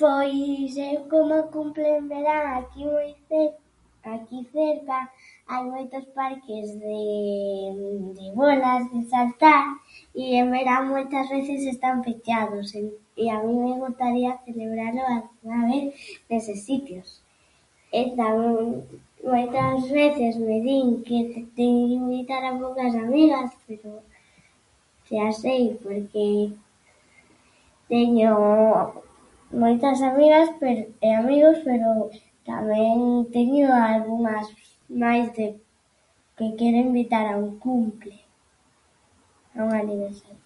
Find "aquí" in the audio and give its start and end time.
2.58-2.82, 4.14-4.38